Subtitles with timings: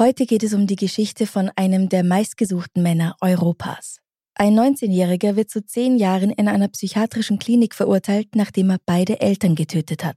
[0.00, 3.98] Heute geht es um die Geschichte von einem der meistgesuchten Männer Europas.
[4.34, 9.54] Ein 19-Jähriger wird zu zehn Jahren in einer psychiatrischen Klinik verurteilt, nachdem er beide Eltern
[9.56, 10.16] getötet hat.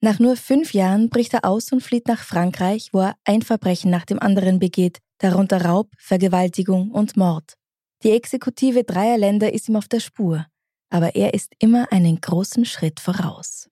[0.00, 3.90] Nach nur fünf Jahren bricht er aus und flieht nach Frankreich, wo er ein Verbrechen
[3.90, 7.52] nach dem anderen begeht, darunter Raub, Vergewaltigung und Mord.
[8.04, 10.46] Die Exekutive dreier Länder ist ihm auf der Spur,
[10.88, 13.68] aber er ist immer einen großen Schritt voraus.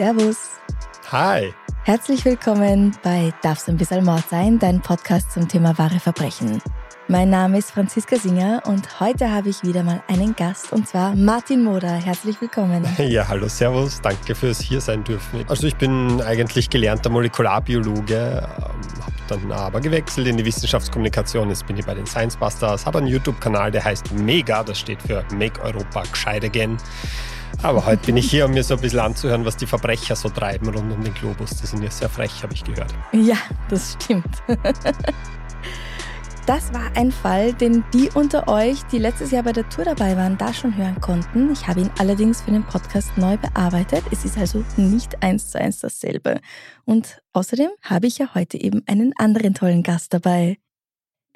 [0.00, 0.38] Servus.
[1.12, 1.52] Hi.
[1.84, 6.62] Herzlich willkommen bei Darf's ein bisschen Mord sein, dein Podcast zum Thema wahre Verbrechen.
[7.08, 11.14] Mein Name ist Franziska Singer und heute habe ich wieder mal einen Gast und zwar
[11.14, 11.92] Martin Moder.
[11.92, 12.82] Herzlich willkommen.
[12.98, 14.00] Ja, hallo, servus.
[14.00, 15.44] Danke fürs hier sein dürfen.
[15.48, 21.50] Also ich bin eigentlich gelernter Molekularbiologe, ähm, habe dann aber gewechselt in die Wissenschaftskommunikation.
[21.50, 25.02] Jetzt bin ich bei den Science Busters, habe einen YouTube-Kanal, der heißt Mega, das steht
[25.02, 26.78] für Make Europa Gescheit Again.
[27.62, 30.28] Aber heute bin ich hier, um mir so ein bisschen anzuhören, was die Verbrecher so
[30.28, 31.50] treiben rund um den Globus.
[31.50, 32.94] Die sind ja sehr frech, habe ich gehört.
[33.12, 33.36] Ja,
[33.68, 34.42] das stimmt.
[36.46, 40.16] Das war ein Fall, den die unter euch, die letztes Jahr bei der Tour dabei
[40.16, 41.52] waren, da schon hören konnten.
[41.52, 44.02] Ich habe ihn allerdings für den Podcast neu bearbeitet.
[44.10, 46.40] Es ist also nicht eins zu eins dasselbe.
[46.84, 50.56] Und außerdem habe ich ja heute eben einen anderen tollen Gast dabei.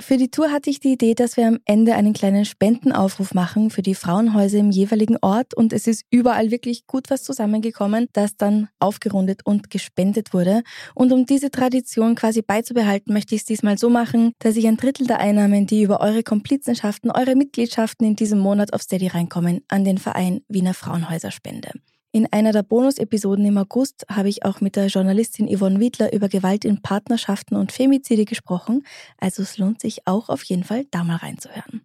[0.00, 3.70] Für die Tour hatte ich die Idee, dass wir am Ende einen kleinen Spendenaufruf machen
[3.70, 8.36] für die Frauenhäuser im jeweiligen Ort und es ist überall wirklich gut was zusammengekommen, das
[8.36, 10.64] dann aufgerundet und gespendet wurde.
[10.96, 14.76] Und um diese Tradition quasi beizubehalten, möchte ich es diesmal so machen, dass ich ein
[14.76, 19.60] Drittel der Einnahmen, die über eure Komplizenschaften, eure Mitgliedschaften in diesem Monat auf Steady reinkommen,
[19.68, 21.70] an den Verein Wiener Frauenhäuser spende.
[22.14, 26.28] In einer der Bonus-Episoden im August habe ich auch mit der Journalistin Yvonne Wiedler über
[26.28, 28.86] Gewalt in Partnerschaften und Femizide gesprochen,
[29.18, 31.84] also es lohnt sich auch auf jeden Fall da mal reinzuhören.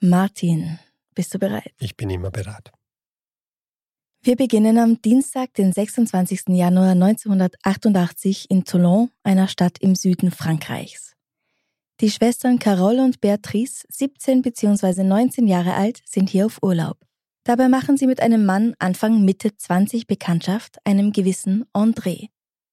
[0.00, 0.78] Martin,
[1.14, 1.72] bist du bereit?
[1.78, 2.72] Ich bin immer bereit.
[4.22, 6.48] Wir beginnen am Dienstag, den 26.
[6.48, 11.14] Januar 1988 in Toulon, einer Stadt im Süden Frankreichs.
[12.02, 15.04] Die Schwestern Carole und Beatrice, 17 bzw.
[15.04, 16.98] 19 Jahre alt, sind hier auf Urlaub.
[17.44, 22.28] Dabei machen sie mit einem Mann Anfang Mitte 20 Bekanntschaft, einem gewissen André.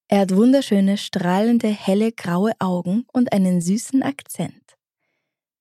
[0.07, 4.75] Er hat wunderschöne, strahlende, helle, graue Augen und einen süßen Akzent.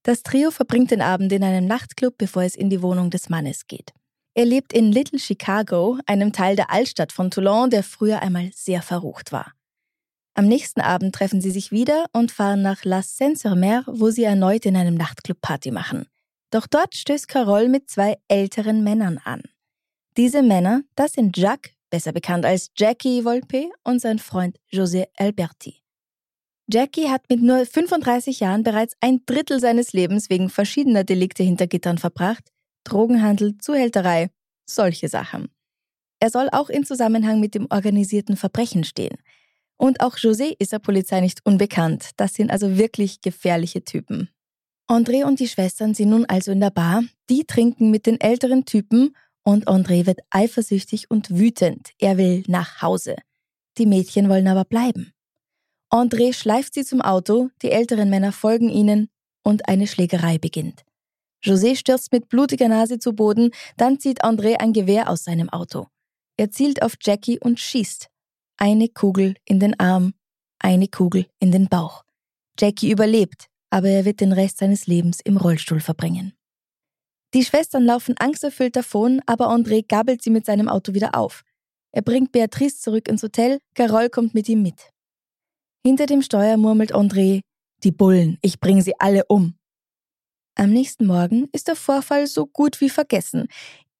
[0.02, 3.66] Das Trio verbringt den Abend in einem Nachtclub, bevor es in die Wohnung des Mannes
[3.66, 3.92] geht.
[4.34, 8.82] Er lebt in Little Chicago, einem Teil der Altstadt von Toulon, der früher einmal sehr
[8.82, 9.52] verrucht war.
[10.34, 14.66] Am nächsten Abend treffen sie sich wieder und fahren nach La Seine-sur-Mer, wo sie erneut
[14.66, 16.06] in einem Nachtclub Party machen.
[16.50, 19.42] Doch dort stößt Carol mit zwei älteren Männern an.
[20.16, 25.82] Diese Männer, das sind Jacques, besser bekannt als Jackie Volpe, und sein Freund José Alberti.
[26.70, 31.66] Jackie hat mit nur 35 Jahren bereits ein Drittel seines Lebens wegen verschiedener Delikte hinter
[31.66, 32.52] Gittern verbracht,
[32.84, 34.30] Drogenhandel, Zuhälterei,
[34.66, 35.48] solche Sachen.
[36.20, 39.16] Er soll auch in Zusammenhang mit dem organisierten Verbrechen stehen.
[39.76, 42.10] Und auch José ist der Polizei nicht unbekannt.
[42.16, 44.28] Das sind also wirklich gefährliche Typen.
[44.90, 47.04] André und die Schwestern sind nun also in der Bar.
[47.28, 51.90] Die trinken mit den älteren Typen und André wird eifersüchtig und wütend.
[51.98, 53.16] Er will nach Hause.
[53.76, 55.12] Die Mädchen wollen aber bleiben.
[55.90, 59.10] André schleift sie zum Auto, die älteren Männer folgen ihnen
[59.42, 60.84] und eine Schlägerei beginnt.
[61.44, 65.86] José stürzt mit blutiger Nase zu Boden, dann zieht André ein Gewehr aus seinem Auto.
[66.38, 68.08] Er zielt auf Jackie und schießt.
[68.56, 70.14] Eine Kugel in den Arm,
[70.58, 72.04] eine Kugel in den Bauch.
[72.58, 76.32] Jackie überlebt, aber er wird den Rest seines Lebens im Rollstuhl verbringen.
[77.34, 81.42] Die Schwestern laufen angsterfüllt davon, aber André gabelt sie mit seinem Auto wieder auf.
[81.92, 84.90] Er bringt Beatrice zurück ins Hotel, Carol kommt mit ihm mit.
[85.84, 87.40] Hinter dem Steuer murmelt André,
[87.84, 89.54] die Bullen, ich bringe sie alle um.
[90.56, 93.46] Am nächsten Morgen ist der Vorfall so gut wie vergessen.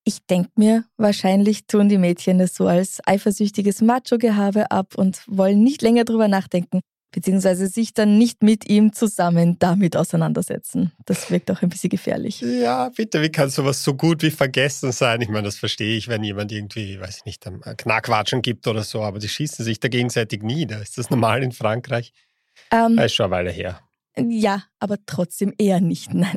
[0.05, 5.62] Ich denke mir, wahrscheinlich tun die Mädchen das so als eifersüchtiges Macho-Gehabe ab und wollen
[5.62, 6.81] nicht länger drüber nachdenken.
[7.10, 10.93] Beziehungsweise sich dann nicht mit ihm zusammen damit auseinandersetzen.
[11.06, 12.40] Das wirkt auch ein bisschen gefährlich.
[12.40, 15.20] Ja, bitte, wie kann sowas so gut wie vergessen sein?
[15.20, 18.84] Ich meine, das verstehe ich, wenn jemand irgendwie, weiß ich nicht, einen Knackwatschen gibt oder
[18.84, 20.82] so, aber die schießen sich da gegenseitig nieder.
[20.82, 22.12] Ist das normal in Frankreich?
[22.70, 23.81] Ähm, das ist schon eine Weile her.
[24.19, 26.37] Ja, aber trotzdem eher nicht, nein.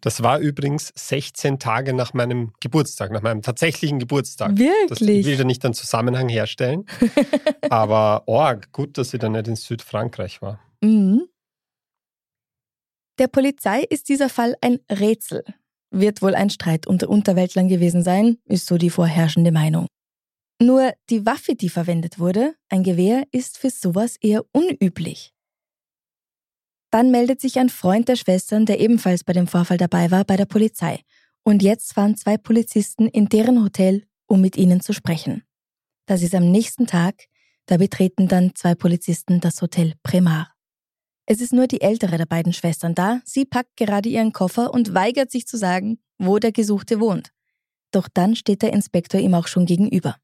[0.00, 4.56] Das war übrigens 16 Tage nach meinem Geburtstag, nach meinem tatsächlichen Geburtstag.
[4.56, 4.88] Wirklich?
[4.88, 6.86] Das will ja nicht einen Zusammenhang herstellen.
[7.70, 10.60] Aber oh, gut, dass sie dann nicht in Südfrankreich war.
[10.80, 11.26] Mhm.
[13.18, 15.44] Der Polizei ist dieser Fall ein Rätsel.
[15.90, 19.86] Wird wohl ein Streit unter Unterweltlern gewesen sein, ist so die vorherrschende Meinung.
[20.62, 25.32] Nur die Waffe, die verwendet wurde, ein Gewehr, ist für sowas eher unüblich.
[26.90, 30.36] Dann meldet sich ein Freund der Schwestern, der ebenfalls bei dem Vorfall dabei war, bei
[30.36, 31.00] der Polizei.
[31.42, 35.44] Und jetzt fahren zwei Polizisten in deren Hotel, um mit ihnen zu sprechen.
[36.06, 37.26] Das ist am nächsten Tag,
[37.66, 40.52] da betreten dann zwei Polizisten das Hotel Premar.
[41.26, 44.94] Es ist nur die ältere der beiden Schwestern da, sie packt gerade ihren Koffer und
[44.94, 47.30] weigert sich zu sagen, wo der Gesuchte wohnt.
[47.92, 50.16] Doch dann steht der Inspektor ihm auch schon gegenüber.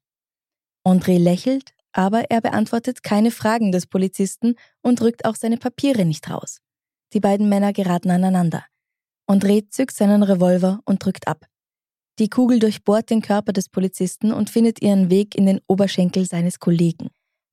[0.85, 6.29] André lächelt, aber er beantwortet keine Fragen des Polizisten und rückt auch seine Papiere nicht
[6.29, 6.59] raus.
[7.13, 8.65] Die beiden Männer geraten aneinander.
[9.29, 11.45] André zückt seinen Revolver und drückt ab.
[12.19, 16.59] Die Kugel durchbohrt den Körper des Polizisten und findet ihren Weg in den Oberschenkel seines
[16.59, 17.09] Kollegen.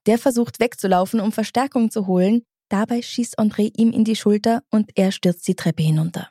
[0.06, 4.90] Der versucht wegzulaufen, um Verstärkung zu holen, dabei schießt André ihm in die Schulter und
[4.94, 6.30] er stürzt die Treppe hinunter.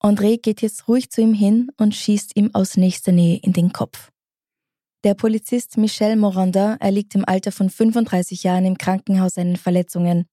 [0.00, 3.72] André geht jetzt ruhig zu ihm hin und schießt ihm aus nächster Nähe in den
[3.72, 4.10] Kopf.
[5.04, 10.26] Der Polizist Michel Morandin erliegt im Alter von 35 Jahren im Krankenhaus seinen Verletzungen.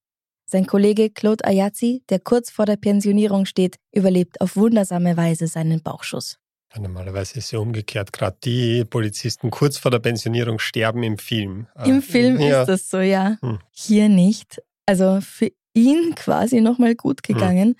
[0.47, 5.83] Sein Kollege Claude Ayazi, der kurz vor der Pensionierung steht, überlebt auf wundersame Weise seinen
[5.83, 6.37] Bauchschuss.
[6.75, 8.11] Normalerweise ist es ja umgekehrt.
[8.11, 11.67] Gerade die Polizisten kurz vor der Pensionierung sterben im Film.
[11.85, 12.61] Im Film ja.
[12.61, 13.37] ist das so, ja.
[13.41, 13.59] Hm.
[13.71, 14.61] Hier nicht.
[14.87, 17.35] Also für ihn quasi nochmal gut hm.
[17.35, 17.67] gegangen.
[17.67, 17.75] Hm.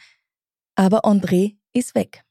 [0.75, 2.25] Aber André ist weg.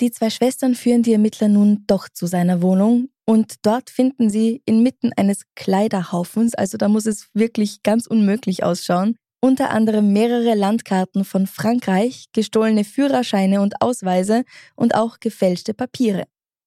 [0.00, 4.62] Die zwei Schwestern führen die Ermittler nun doch zu seiner Wohnung und dort finden sie
[4.64, 11.24] inmitten eines Kleiderhaufens, also da muss es wirklich ganz unmöglich ausschauen, unter anderem mehrere Landkarten
[11.24, 14.44] von Frankreich, gestohlene Führerscheine und Ausweise
[14.76, 16.26] und auch gefälschte Papiere.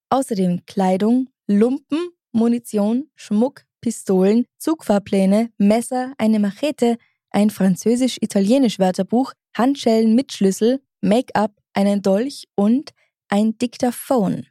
[0.09, 6.97] Außerdem Kleidung, Lumpen, Munition, Schmuck, Pistolen, Zugfahrpläne, Messer, eine Machete,
[7.29, 12.91] ein französisch-italienisch Wörterbuch, Handschellen mit Schlüssel, Make-up, einen Dolch und
[13.31, 14.45] ein Diktaphon.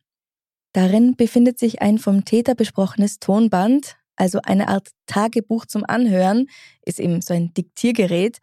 [0.73, 6.49] Darin befindet sich ein vom Täter besprochenes Tonband, also eine Art Tagebuch zum Anhören,
[6.83, 8.39] ist eben so ein Diktiergerät.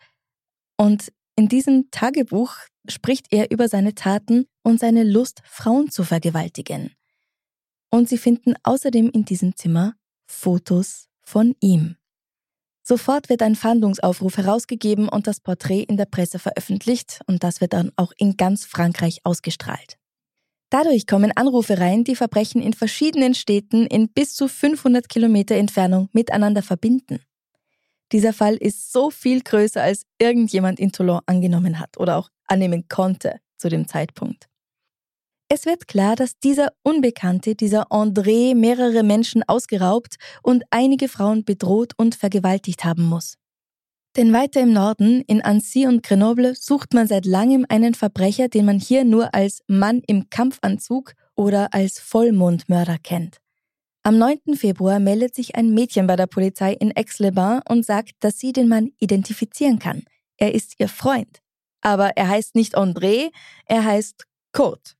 [0.77, 2.55] Und in diesem Tagebuch
[2.89, 6.93] spricht er über seine Taten und seine Lust, Frauen zu vergewaltigen.
[7.89, 9.93] Und sie finden außerdem in diesem Zimmer
[10.27, 11.95] Fotos von ihm.
[12.83, 17.73] Sofort wird ein Fahndungsaufruf herausgegeben und das Porträt in der Presse veröffentlicht und das wird
[17.73, 19.97] dann auch in ganz Frankreich ausgestrahlt.
[20.69, 26.09] Dadurch kommen Anrufe rein, die Verbrechen in verschiedenen Städten in bis zu 500 Kilometer Entfernung
[26.11, 27.21] miteinander verbinden.
[28.11, 32.87] Dieser Fall ist so viel größer, als irgendjemand in Toulon angenommen hat oder auch annehmen
[32.89, 34.47] konnte zu dem Zeitpunkt.
[35.49, 41.93] Es wird klar, dass dieser Unbekannte, dieser André, mehrere Menschen ausgeraubt und einige Frauen bedroht
[41.95, 43.37] und vergewaltigt haben muss.
[44.15, 48.65] Denn weiter im Norden, in Annecy und Grenoble, sucht man seit langem einen Verbrecher, den
[48.65, 53.37] man hier nur als Mann im Kampfanzug oder als Vollmondmörder kennt.
[54.03, 54.55] Am 9.
[54.55, 58.69] Februar meldet sich ein Mädchen bei der Polizei in Aix-les-Bains und sagt, dass sie den
[58.69, 60.03] Mann identifizieren kann.
[60.37, 61.41] Er ist ihr Freund.
[61.81, 63.31] Aber er heißt nicht André,
[63.65, 64.95] er heißt Kurt.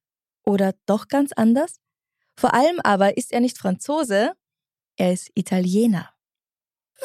[0.45, 1.79] Oder doch ganz anders?
[2.35, 4.33] Vor allem aber ist er nicht Franzose,
[4.97, 6.09] er ist Italiener.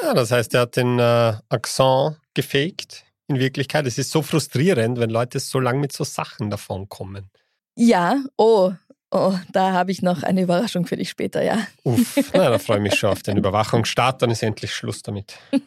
[0.01, 3.05] Ja, das heißt, er hat den äh, Akzent gefaked.
[3.29, 7.31] In Wirklichkeit, es ist so frustrierend, wenn Leute so lange mit so Sachen davon kommen.
[7.77, 8.73] Ja, oh,
[9.11, 11.67] oh, da habe ich noch eine Überraschung für dich später, ja.
[11.85, 15.39] Uff, na, da freue ich mich schon auf den Überwachungsstart, dann ist endlich Schluss damit.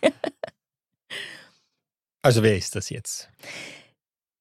[2.22, 3.30] also wer ist das jetzt?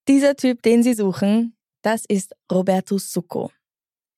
[0.08, 3.50] Dieser Typ, den Sie suchen, das ist Roberto Succo.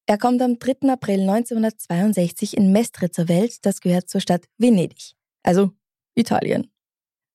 [0.06, 0.88] Er kommt am 3.
[0.88, 5.72] April 1962 in Mestre zur Welt, das gehört zur Stadt Venedig also
[6.14, 6.70] Italien.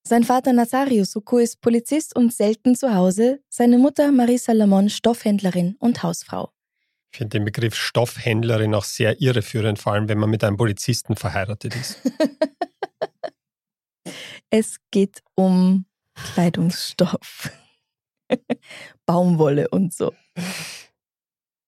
[0.04, 5.76] Sein Vater Nazario Succo ist Polizist und selten zu Hause, seine Mutter Marie Salomon Stoffhändlerin
[5.80, 6.52] und Hausfrau.
[7.12, 11.16] Ich finde den Begriff Stoffhändlerin auch sehr irreführend, vor allem wenn man mit einem Polizisten
[11.16, 12.02] verheiratet ist.
[14.50, 17.52] es geht um Kleidungsstoff,
[19.06, 20.14] Baumwolle und so.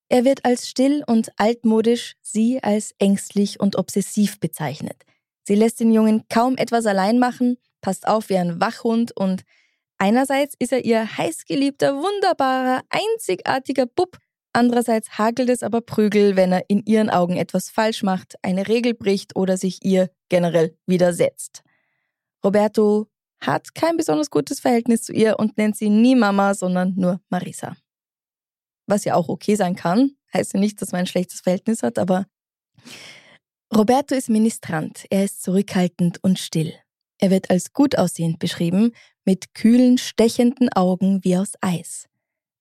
[0.09, 5.05] Er wird als still und altmodisch, sie als ängstlich und obsessiv bezeichnet.
[5.43, 9.43] Sie lässt den Jungen kaum etwas allein machen passt auf wie ein Wachhund und
[10.00, 14.17] einerseits ist er ihr heißgeliebter, wunderbarer, einzigartiger Bub,
[14.53, 18.95] andererseits hagelt es aber Prügel, wenn er in ihren Augen etwas falsch macht, eine Regel
[18.95, 21.62] bricht oder sich ihr generell widersetzt.
[22.43, 23.07] Roberto
[23.39, 27.75] hat kein besonders gutes Verhältnis zu ihr und nennt sie nie Mama, sondern nur Marisa.
[28.88, 32.00] Was ja auch okay sein kann, heißt ja nicht, dass man ein schlechtes Verhältnis hat,
[32.00, 32.25] aber
[33.75, 36.74] Roberto ist Ministrant, er ist zurückhaltend und still.
[37.20, 38.92] Er wird als gut aussehend beschrieben,
[39.25, 42.08] mit kühlen, stechenden Augen wie aus Eis.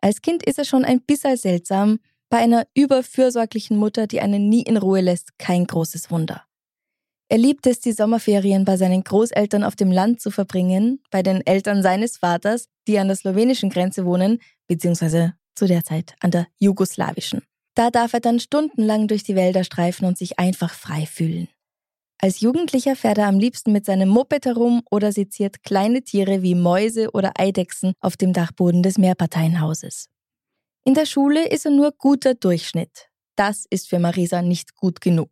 [0.01, 1.99] Als Kind ist er schon ein bisschen seltsam,
[2.31, 6.45] bei einer überfürsorglichen Mutter, die einen nie in Ruhe lässt, kein großes Wunder.
[7.29, 11.47] Er liebt es, die Sommerferien bei seinen Großeltern auf dem Land zu verbringen, bei den
[11.47, 16.47] Eltern seines Vaters, die an der slowenischen Grenze wohnen, beziehungsweise zu der Zeit an der
[16.59, 17.43] jugoslawischen.
[17.75, 21.49] Da darf er dann stundenlang durch die Wälder streifen und sich einfach frei fühlen.
[22.19, 26.55] Als Jugendlicher fährt er am liebsten mit seinem Moped herum oder seziert kleine Tiere wie
[26.55, 30.09] Mäuse oder Eidechsen auf dem Dachboden des Mehrparteienhauses.
[30.85, 33.09] In der Schule ist er nur guter Durchschnitt.
[33.35, 35.31] Das ist für Marisa nicht gut genug.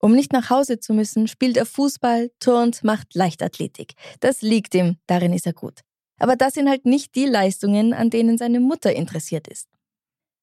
[0.00, 3.94] Um nicht nach Hause zu müssen, spielt er Fußball, turnt, macht Leichtathletik.
[4.20, 5.80] Das liegt ihm, darin ist er gut.
[6.18, 9.68] Aber das sind halt nicht die Leistungen, an denen seine Mutter interessiert ist.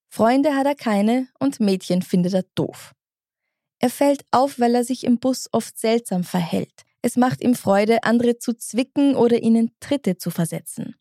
[0.09, 2.93] Freunde hat er keine und Mädchen findet er doof.
[3.79, 6.83] Er fällt auf, weil er sich im Bus oft seltsam verhält.
[7.01, 10.95] Es macht ihm Freude, andere zu zwicken oder ihnen Tritte zu versetzen.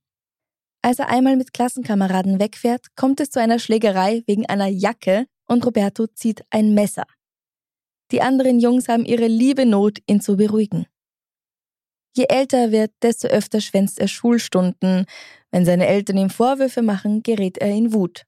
[0.82, 5.64] Als er einmal mit Klassenkameraden wegfährt, kommt es zu einer Schlägerei wegen einer Jacke und
[5.64, 7.06] Roberto zieht ein Messer.
[8.10, 10.86] Die anderen Jungs haben ihre liebe Not, ihn zu beruhigen.
[12.16, 15.06] Je älter er wird, desto öfter schwänzt er Schulstunden.
[15.50, 18.24] Wenn seine Eltern ihm Vorwürfe machen, gerät er in Wut.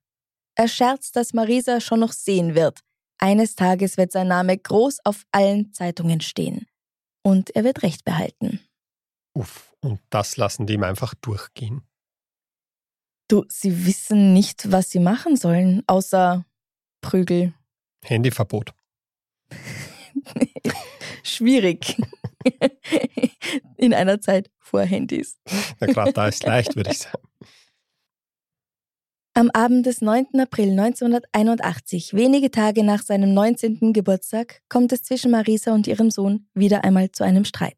[0.57, 2.81] Er scherzt, dass Marisa schon noch sehen wird.
[3.19, 6.67] Eines Tages wird sein Name groß auf allen Zeitungen stehen.
[7.23, 8.61] Und er wird Recht behalten.
[9.35, 11.83] Uff, und das lassen die ihm einfach durchgehen.
[13.29, 16.47] Du, sie wissen nicht, was sie machen sollen, außer
[17.03, 17.53] Prügel.
[18.05, 18.73] Handyverbot.
[21.23, 21.97] Schwierig.
[23.77, 25.39] In einer Zeit vor Handys.
[25.81, 27.29] Na gerade da ist leicht, würde ich sagen.
[29.37, 30.41] Am Abend des 9.
[30.41, 33.93] April 1981, wenige Tage nach seinem 19.
[33.93, 37.77] Geburtstag, kommt es zwischen Marisa und ihrem Sohn wieder einmal zu einem Streit.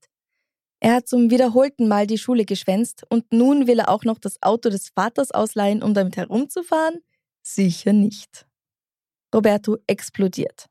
[0.79, 4.41] Er hat zum wiederholten Mal die Schule geschwänzt und nun will er auch noch das
[4.41, 7.00] Auto des Vaters ausleihen, um damit herumzufahren?
[7.43, 8.47] Sicher nicht.
[9.35, 10.67] Roberto explodiert.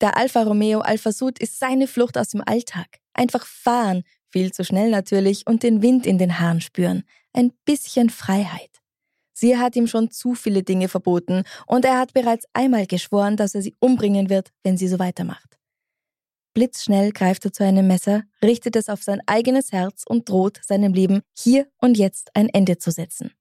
[0.00, 2.86] Der Alfa Romeo Alfa Sud ist seine Flucht aus dem Alltag.
[3.12, 7.02] Einfach fahren, viel zu schnell natürlich, und den Wind in den Haaren spüren.
[7.34, 8.71] Ein bisschen Freiheit.
[9.42, 13.56] Sie hat ihm schon zu viele Dinge verboten und er hat bereits einmal geschworen, dass
[13.56, 15.58] er sie umbringen wird, wenn sie so weitermacht.
[16.54, 20.94] Blitzschnell greift er zu einem Messer, richtet es auf sein eigenes Herz und droht seinem
[20.94, 23.32] Leben hier und jetzt ein Ende zu setzen.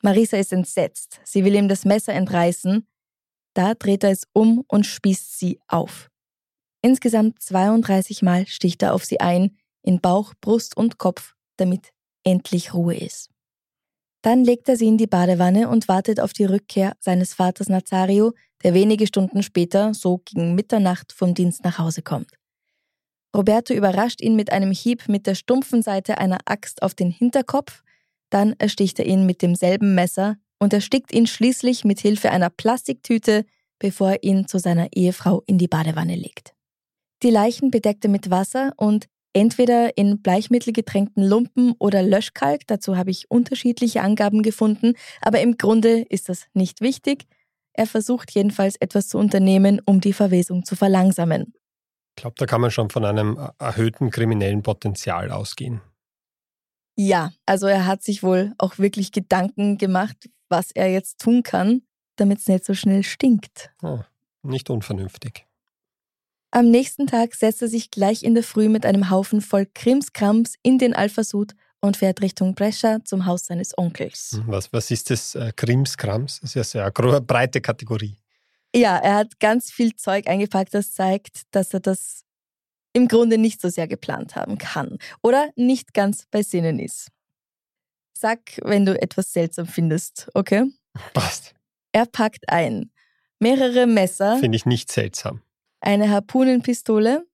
[0.00, 1.20] Marisa ist entsetzt.
[1.24, 2.86] Sie will ihm das Messer entreißen.
[3.52, 6.08] Da dreht er es um und spießt sie auf.
[6.80, 11.90] Insgesamt 32 Mal sticht er auf sie ein, in Bauch, Brust und Kopf, damit
[12.24, 13.28] endlich Ruhe ist.
[14.22, 18.32] Dann legt er sie in die Badewanne und wartet auf die Rückkehr seines Vaters Nazario,
[18.62, 22.30] der wenige Stunden später, so gegen Mitternacht, vom Dienst nach Hause kommt.
[23.36, 27.82] Roberto überrascht ihn mit einem Hieb mit der stumpfen Seite einer Axt auf den Hinterkopf,
[28.30, 33.44] dann ersticht er ihn mit demselben Messer und erstickt ihn schließlich mit Hilfe einer Plastiktüte,
[33.78, 36.54] bevor er ihn zu seiner Ehefrau in die Badewanne legt.
[37.22, 42.66] Die Leichen bedeckt er mit Wasser und entweder in Bleichmittel getränkten Lumpen oder Löschkalk.
[42.66, 47.26] Dazu habe ich unterschiedliche Angaben gefunden, aber im Grunde ist das nicht wichtig.
[47.72, 51.54] Er versucht jedenfalls etwas zu unternehmen, um die Verwesung zu verlangsamen.
[52.16, 55.80] Ich glaube, da kann man schon von einem erhöhten kriminellen Potenzial ausgehen.
[56.94, 61.82] Ja, also er hat sich wohl auch wirklich Gedanken gemacht, was er jetzt tun kann,
[62.16, 63.70] damit es nicht so schnell stinkt.
[63.82, 64.00] Oh,
[64.42, 65.46] nicht unvernünftig.
[66.54, 70.56] Am nächsten Tag setzt er sich gleich in der Früh mit einem Haufen voll Krimskrams
[70.62, 74.32] in den Alphasud und fährt Richtung Brescia zum Haus seines Onkels.
[74.34, 76.40] Hm, was, was ist das äh, Krimskrams?
[76.40, 78.18] Das ist ja eine sehr breite Kategorie.
[78.74, 82.24] Ja, er hat ganz viel Zeug eingepackt, das zeigt, dass er das
[82.92, 87.08] im Grunde nicht so sehr geplant haben kann oder nicht ganz bei Sinnen ist.
[88.12, 90.64] Sag, wenn du etwas seltsam findest, okay?
[91.14, 91.54] Passt.
[91.92, 92.90] Er packt ein.
[93.38, 94.36] Mehrere Messer.
[94.36, 95.40] Finde ich nicht seltsam
[95.82, 97.26] eine Harpunenpistole,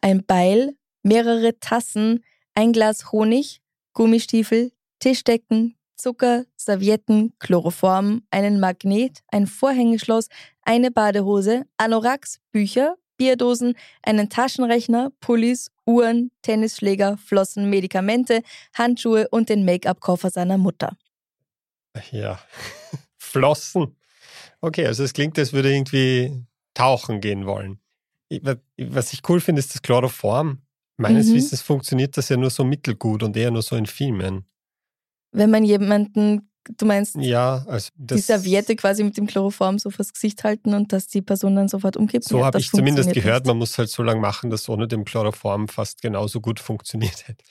[0.00, 3.62] ein Beil, mehrere Tassen, ein Glas Honig,
[3.94, 10.28] Gummistiefel, Tischdecken, Zucker, Servietten, Chloroform, einen Magnet, ein Vorhängeschloss,
[10.62, 18.42] eine Badehose, Anoraks, Bücher, Bierdosen, einen Taschenrechner, Pullis, Uhren, Tennisschläger, Flossen, Medikamente,
[18.74, 20.96] Handschuhe und den Make-up-Koffer seiner Mutter.
[22.10, 22.40] Ja,
[23.16, 23.96] Flossen.
[24.60, 26.44] Okay, also es klingt, als würde irgendwie
[26.74, 27.81] tauchen gehen wollen.
[28.78, 30.62] Was ich cool finde, ist das Chloroform.
[30.96, 31.34] Meines mhm.
[31.34, 34.44] Wissens funktioniert das ja nur so mittelgut und eher nur so in Filmen.
[35.32, 40.12] Wenn man jemanden, du meinst, ja, also die Serviette quasi mit dem Chloroform so vors
[40.12, 42.24] Gesicht halten und dass die Person dann sofort umkippt.
[42.24, 45.04] So ja, habe ich zumindest gehört, man muss halt so lange machen, dass ohne dem
[45.04, 47.44] Chloroform fast genauso gut funktioniert hätte.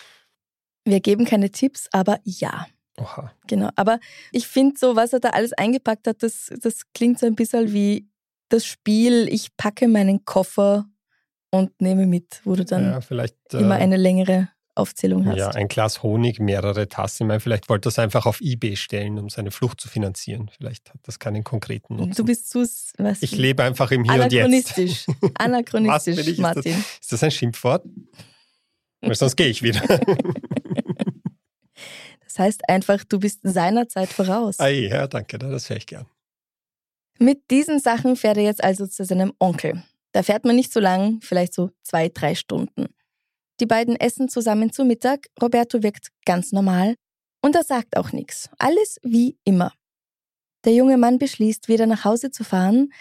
[0.86, 2.68] Wir geben keine Tipps, aber ja.
[2.98, 3.32] Oha.
[3.48, 4.00] Genau, aber
[4.32, 7.74] ich finde so, was er da alles eingepackt hat, das, das klingt so ein bisschen
[7.74, 8.08] wie
[8.54, 10.86] das Spiel, ich packe meinen Koffer
[11.50, 15.38] und nehme mit, wo du dann ja, vielleicht, immer äh, eine längere Aufzählung hast.
[15.38, 17.24] Ja, ein Glas Honig, mehrere Tassen.
[17.24, 20.50] Ich meine, vielleicht wollte er es einfach auf Ebay stellen, um seine Flucht zu finanzieren.
[20.56, 22.14] Vielleicht hat das keinen konkreten Nutzen.
[22.16, 22.62] Du bist zu...
[22.98, 23.22] Was?
[23.22, 24.46] Ich lebe einfach im Hier und Jetzt.
[24.46, 25.06] Anachronistisch.
[25.38, 26.72] Anachronistisch, ich, Martin.
[26.72, 27.86] Ist das, ist das ein Schimpfwort?
[29.02, 29.82] Weil sonst gehe ich wieder.
[32.24, 34.60] das heißt einfach, du bist seiner Zeit voraus.
[34.60, 36.06] Ah, ja, danke, das höre ich gern.
[37.22, 39.84] Mit diesen Sachen fährt er jetzt also zu seinem Onkel.
[40.12, 42.88] Da fährt man nicht so lang, vielleicht so zwei, drei Stunden.
[43.60, 45.28] Die beiden essen zusammen zu Mittag.
[45.40, 46.96] Roberto wirkt ganz normal
[47.44, 48.50] und er sagt auch nichts.
[48.58, 49.72] Alles wie immer.
[50.66, 52.92] Der junge Mann beschließt, wieder nach Hause zu fahren.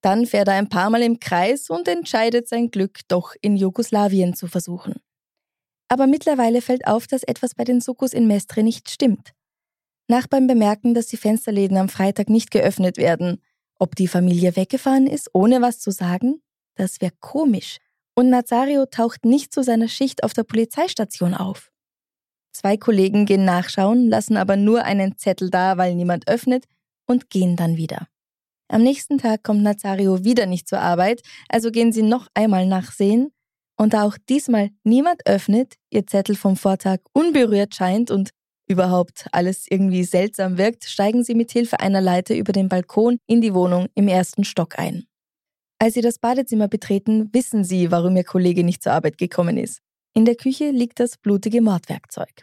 [0.00, 4.34] Dann fährt er ein paar Mal im Kreis und entscheidet sein Glück, doch in Jugoslawien
[4.34, 4.96] zu versuchen.
[5.86, 9.34] Aber mittlerweile fällt auf, dass etwas bei den Sukus in Mestre nicht stimmt.
[10.08, 13.40] Nachbarn bemerken, dass die Fensterläden am Freitag nicht geöffnet werden.
[13.78, 16.42] Ob die Familie weggefahren ist, ohne was zu sagen?
[16.74, 17.78] Das wäre komisch.
[18.14, 21.70] Und Nazario taucht nicht zu seiner Schicht auf der Polizeistation auf.
[22.52, 26.64] Zwei Kollegen gehen nachschauen, lassen aber nur einen Zettel da, weil niemand öffnet,
[27.06, 28.08] und gehen dann wieder.
[28.68, 33.32] Am nächsten Tag kommt Nazario wieder nicht zur Arbeit, also gehen sie noch einmal nachsehen.
[33.76, 38.30] Und da auch diesmal niemand öffnet, ihr Zettel vom Vortag unberührt scheint und
[38.68, 43.40] überhaupt alles irgendwie seltsam wirkt, steigen sie mit Hilfe einer Leiter über den Balkon in
[43.40, 45.04] die Wohnung im ersten Stock ein.
[45.78, 49.80] Als sie das Badezimmer betreten, wissen sie, warum ihr Kollege nicht zur Arbeit gekommen ist.
[50.12, 52.42] In der Küche liegt das blutige Mordwerkzeug.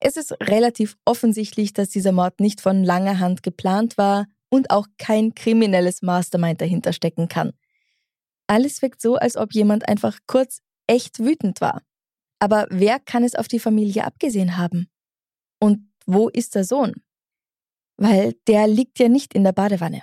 [0.00, 4.86] Es ist relativ offensichtlich, dass dieser Mord nicht von langer Hand geplant war und auch
[4.98, 7.52] kein kriminelles Mastermind dahinter stecken kann.
[8.46, 11.82] Alles wirkt so, als ob jemand einfach kurz echt wütend war.
[12.38, 14.88] Aber wer kann es auf die Familie abgesehen haben?
[15.60, 16.94] Und wo ist der Sohn?
[17.96, 20.02] Weil der liegt ja nicht in der Badewanne.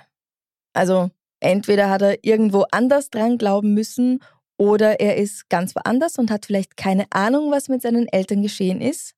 [0.74, 4.20] Also entweder hat er irgendwo anders dran glauben müssen
[4.58, 8.80] oder er ist ganz woanders und hat vielleicht keine Ahnung, was mit seinen Eltern geschehen
[8.80, 9.14] ist.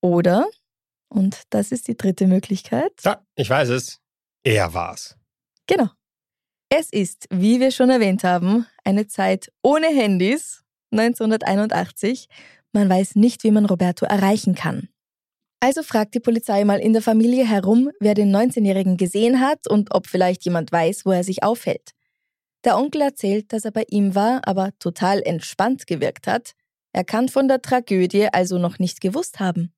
[0.00, 0.48] Oder,
[1.08, 2.92] und das ist die dritte Möglichkeit.
[3.04, 4.00] Ja, ich weiß es.
[4.44, 5.16] Er war's.
[5.66, 5.88] Genau.
[6.68, 12.28] Es ist, wie wir schon erwähnt haben, eine Zeit ohne Handys, 1981.
[12.72, 14.88] Man weiß nicht, wie man Roberto erreichen kann.
[15.60, 19.94] Also fragt die Polizei mal in der Familie herum, wer den 19-Jährigen gesehen hat und
[19.94, 21.92] ob vielleicht jemand weiß, wo er sich aufhält.
[22.64, 26.52] Der Onkel erzählt, dass er bei ihm war, aber total entspannt gewirkt hat.
[26.92, 29.72] Er kann von der Tragödie also noch nicht gewusst haben.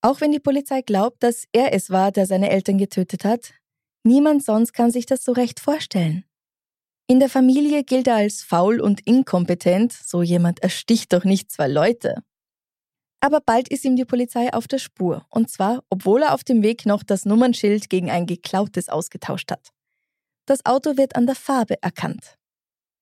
[0.00, 3.52] Auch wenn die Polizei glaubt, dass er es war, der seine Eltern getötet hat,
[4.04, 6.24] niemand sonst kann sich das so recht vorstellen.
[7.08, 11.66] In der Familie gilt er als faul und inkompetent, so jemand ersticht doch nicht zwei
[11.66, 12.22] Leute.
[13.20, 15.24] Aber bald ist ihm die Polizei auf der Spur.
[15.28, 19.70] Und zwar, obwohl er auf dem Weg noch das Nummernschild gegen ein geklautes ausgetauscht hat.
[20.46, 22.38] Das Auto wird an der Farbe erkannt.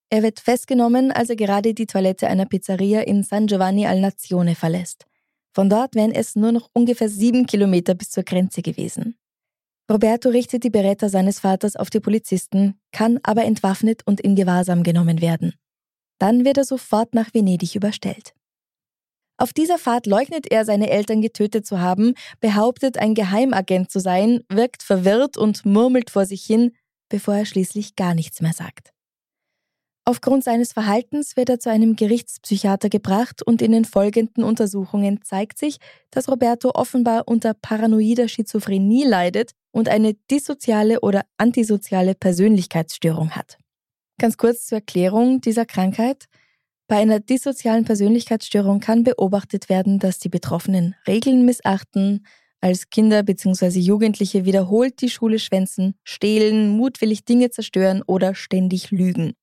[0.08, 4.54] Er wird festgenommen, als er gerade die Toilette einer Pizzeria in San Giovanni al Nazione
[4.54, 5.04] verlässt.
[5.52, 9.16] Von dort wären es nur noch ungefähr sieben Kilometer bis zur Grenze gewesen.
[9.90, 14.82] Roberto richtet die Beretta seines Vaters auf die Polizisten, kann aber entwaffnet und in Gewahrsam
[14.82, 15.54] genommen werden.
[16.18, 18.35] Dann wird er sofort nach Venedig überstellt.
[19.38, 24.40] Auf dieser Fahrt leugnet er, seine Eltern getötet zu haben, behauptet, ein Geheimagent zu sein,
[24.48, 26.72] wirkt verwirrt und murmelt vor sich hin,
[27.08, 28.92] bevor er schließlich gar nichts mehr sagt.
[30.08, 35.58] Aufgrund seines Verhaltens wird er zu einem Gerichtspsychiater gebracht und in den folgenden Untersuchungen zeigt
[35.58, 35.78] sich,
[36.12, 43.58] dass Roberto offenbar unter paranoider Schizophrenie leidet und eine dissoziale oder antisoziale Persönlichkeitsstörung hat.
[44.18, 46.26] Ganz kurz zur Erklärung dieser Krankheit.
[46.88, 52.24] Bei einer dissozialen Persönlichkeitsstörung kann beobachtet werden, dass die Betroffenen Regeln missachten,
[52.60, 53.78] als Kinder bzw.
[53.80, 59.34] Jugendliche wiederholt die Schule schwänzen, stehlen, mutwillig Dinge zerstören oder ständig lügen.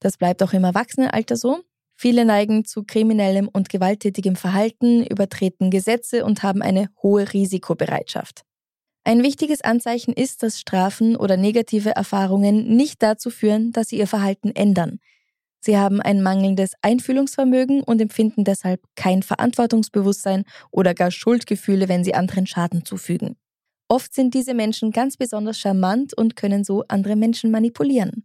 [0.00, 1.60] Das bleibt auch im Erwachsenenalter so.
[1.96, 8.42] Viele neigen zu kriminellem und gewalttätigem Verhalten, übertreten Gesetze und haben eine hohe Risikobereitschaft.
[9.04, 14.06] Ein wichtiges Anzeichen ist, dass Strafen oder negative Erfahrungen nicht dazu führen, dass sie ihr
[14.06, 15.00] Verhalten ändern.
[15.60, 22.14] Sie haben ein mangelndes Einfühlungsvermögen und empfinden deshalb kein Verantwortungsbewusstsein oder gar Schuldgefühle, wenn sie
[22.14, 23.36] anderen Schaden zufügen.
[23.88, 28.24] Oft sind diese Menschen ganz besonders charmant und können so andere Menschen manipulieren.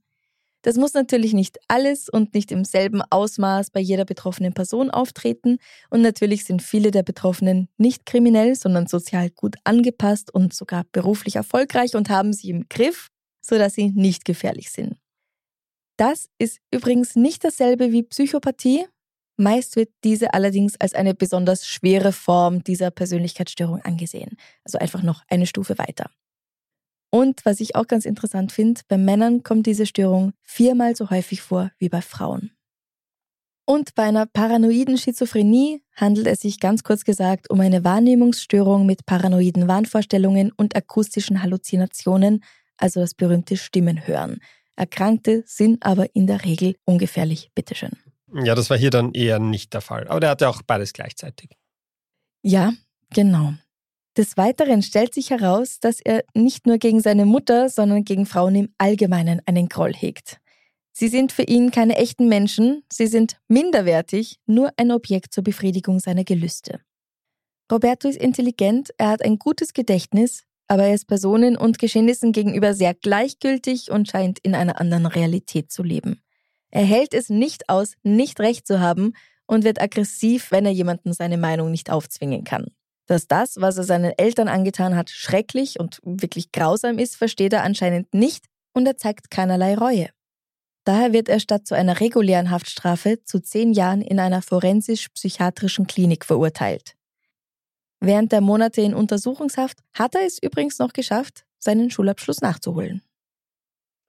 [0.62, 5.58] Das muss natürlich nicht alles und nicht im selben Ausmaß bei jeder betroffenen Person auftreten
[5.90, 11.36] und natürlich sind viele der Betroffenen nicht kriminell, sondern sozial gut angepasst und sogar beruflich
[11.36, 13.10] erfolgreich und haben sie im Griff,
[13.42, 14.96] sodass sie nicht gefährlich sind.
[15.98, 18.86] Das ist übrigens nicht dasselbe wie Psychopathie.
[19.38, 25.24] Meist wird diese allerdings als eine besonders schwere Form dieser Persönlichkeitsstörung angesehen, also einfach noch
[25.28, 26.10] eine Stufe weiter.
[27.10, 31.42] Und was ich auch ganz interessant finde, bei Männern kommt diese Störung viermal so häufig
[31.42, 32.52] vor wie bei Frauen.
[33.66, 39.06] Und bei einer paranoiden Schizophrenie handelt es sich ganz kurz gesagt um eine Wahrnehmungsstörung mit
[39.06, 42.44] paranoiden Wahnvorstellungen und akustischen Halluzinationen,
[42.78, 44.40] also das berühmte Stimmenhören.
[44.76, 47.52] Erkrankte sind aber in der Regel ungefährlich.
[47.56, 47.92] Bitteschön.
[48.44, 50.08] Ja, das war hier dann eher nicht der Fall.
[50.08, 51.52] Aber der hatte auch beides gleichzeitig.
[52.42, 52.74] Ja,
[53.12, 53.54] genau.
[54.18, 58.56] Des Weiteren stellt sich heraus, dass er nicht nur gegen seine Mutter, sondern gegen Frauen
[58.56, 60.40] im Allgemeinen einen Groll hegt.
[60.92, 66.00] Sie sind für ihn keine echten Menschen, sie sind minderwertig, nur ein Objekt zur Befriedigung
[66.00, 66.82] seiner Gelüste.
[67.72, 72.74] Roberto ist intelligent, er hat ein gutes Gedächtnis, aber er ist Personen und Geschehnissen gegenüber
[72.74, 76.24] sehr gleichgültig und scheint in einer anderen Realität zu leben.
[76.72, 79.14] Er hält es nicht aus, nicht recht zu haben
[79.46, 82.72] und wird aggressiv, wenn er jemandem seine Meinung nicht aufzwingen kann.
[83.06, 87.62] Dass das, was er seinen Eltern angetan hat, schrecklich und wirklich grausam ist, versteht er
[87.62, 90.10] anscheinend nicht und er zeigt keinerlei Reue.
[90.86, 96.26] Daher wird er statt zu einer regulären Haftstrafe zu zehn Jahren in einer forensisch-psychiatrischen Klinik
[96.26, 96.96] verurteilt.
[98.06, 103.02] Während der Monate in Untersuchungshaft hat er es übrigens noch geschafft, seinen Schulabschluss nachzuholen.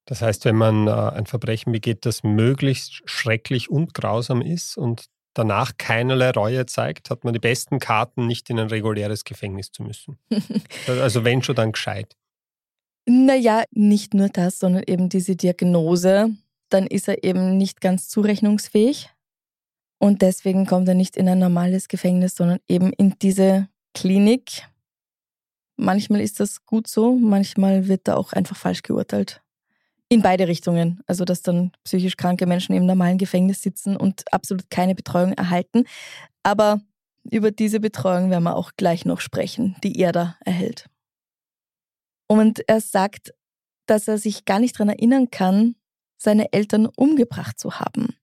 [0.07, 5.05] Das heißt, wenn man äh, ein Verbrechen begeht, das möglichst schrecklich und grausam ist und
[5.33, 9.85] danach keinerlei Reue zeigt, hat man die besten Karten, nicht in ein reguläres Gefängnis zu
[9.85, 10.19] müssen.
[10.89, 12.17] also wenn schon, dann gescheit.
[13.07, 16.31] Naja, nicht nur das, sondern eben diese Diagnose.
[16.69, 19.09] Dann ist er eben nicht ganz zurechnungsfähig.
[19.99, 24.69] Und deswegen kommt er nicht in ein normales Gefängnis, sondern eben in diese Klinik.
[25.77, 29.41] Manchmal ist das gut so, manchmal wird da auch einfach falsch geurteilt.
[30.09, 31.03] In beide Richtungen.
[31.07, 35.85] Also, dass dann psychisch kranke Menschen im normalen Gefängnis sitzen und absolut keine Betreuung erhalten.
[36.43, 36.81] Aber
[37.31, 40.89] über diese Betreuung werden wir auch gleich noch sprechen, die er da erhält.
[42.29, 43.33] Und er sagt,
[43.87, 45.77] dass er sich gar nicht daran erinnern kann,
[46.17, 48.17] seine Eltern umgebracht zu haben.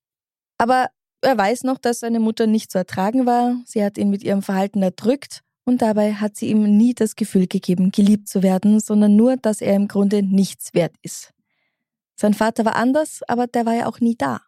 [0.57, 0.89] Aber
[1.21, 3.55] er weiß noch, dass seine Mutter nicht zu ertragen war.
[3.65, 7.47] Sie hat ihn mit ihrem Verhalten erdrückt und dabei hat sie ihm nie das Gefühl
[7.47, 11.31] gegeben, geliebt zu werden, sondern nur, dass er im Grunde nichts wert ist.
[12.17, 14.41] Sein Vater war anders, aber der war ja auch nie da.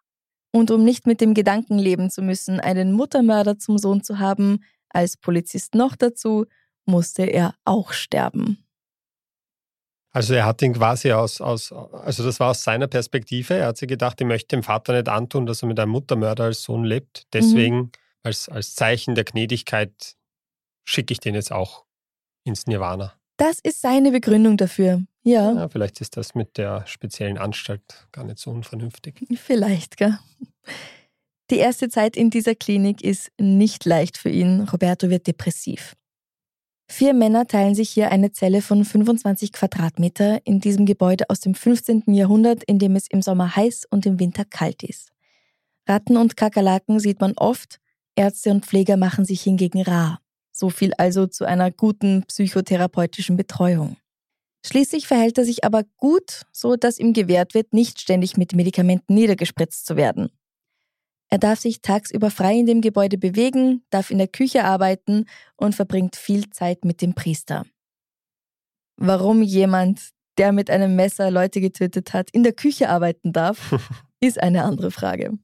[0.52, 4.64] Und um nicht mit dem Gedanken leben zu müssen, einen Muttermörder zum Sohn zu haben,
[4.90, 6.44] als Polizist noch dazu,
[6.84, 8.58] musste er auch sterben.
[10.10, 13.54] Also er hat ihn quasi aus, aus, also das war aus seiner Perspektive.
[13.54, 16.44] Er hat sich gedacht, er möchte dem Vater nicht antun, dass er mit einem Muttermörder
[16.44, 17.26] als Sohn lebt.
[17.32, 17.92] Deswegen mhm.
[18.22, 20.16] als, als Zeichen der Gnädigkeit
[20.84, 21.84] schicke ich den jetzt auch
[22.44, 23.14] ins Nirvana.
[23.36, 25.02] Das ist seine Begründung dafür.
[25.24, 25.52] Ja.
[25.52, 25.68] ja.
[25.68, 29.26] Vielleicht ist das mit der speziellen Anstalt gar nicht so unvernünftig.
[29.36, 30.18] Vielleicht, gell?
[31.50, 34.62] Die erste Zeit in dieser Klinik ist nicht leicht für ihn.
[34.62, 35.94] Roberto wird depressiv.
[36.86, 41.54] Vier Männer teilen sich hier eine Zelle von 25 Quadratmeter in diesem Gebäude aus dem
[41.54, 42.04] 15.
[42.08, 45.10] Jahrhundert, in dem es im Sommer heiß und im Winter kalt ist.
[45.88, 47.80] Ratten und Kakerlaken sieht man oft,
[48.16, 50.20] Ärzte und Pfleger machen sich hingegen rar.
[50.56, 53.96] So viel also zu einer guten psychotherapeutischen Betreuung.
[54.64, 59.14] Schließlich verhält er sich aber gut, so dass ihm gewährt wird, nicht ständig mit Medikamenten
[59.14, 60.30] niedergespritzt zu werden.
[61.28, 65.74] Er darf sich tagsüber frei in dem Gebäude bewegen, darf in der Küche arbeiten und
[65.74, 67.66] verbringt viel Zeit mit dem Priester.
[68.96, 73.74] Warum jemand, der mit einem Messer Leute getötet hat, in der Küche arbeiten darf,
[74.20, 75.36] ist eine andere Frage.